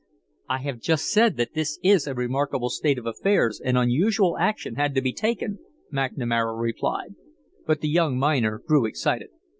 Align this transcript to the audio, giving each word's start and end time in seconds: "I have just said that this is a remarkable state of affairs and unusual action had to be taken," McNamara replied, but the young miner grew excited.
"I 0.49 0.57
have 0.63 0.79
just 0.79 1.11
said 1.11 1.37
that 1.37 1.53
this 1.53 1.77
is 1.83 2.07
a 2.07 2.15
remarkable 2.15 2.71
state 2.71 2.97
of 2.97 3.05
affairs 3.05 3.61
and 3.63 3.77
unusual 3.77 4.35
action 4.35 4.73
had 4.73 4.95
to 4.95 5.01
be 5.03 5.13
taken," 5.13 5.59
McNamara 5.93 6.59
replied, 6.59 7.13
but 7.67 7.81
the 7.81 7.87
young 7.89 8.17
miner 8.17 8.57
grew 8.57 8.87
excited. 8.87 9.29